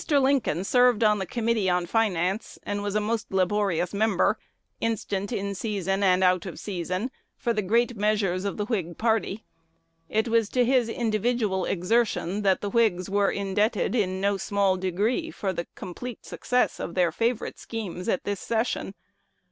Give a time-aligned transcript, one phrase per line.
[0.09, 4.39] Lincoln served on the Committee on Finance, and was a most laborious member,
[4.79, 9.45] instant in season and out of season, for the great measures of the Whig party.
[10.09, 15.29] It was to his individual exertion that the Whigs were indebted in no small degree
[15.29, 18.95] for the complete success of their favorite schemes at this session.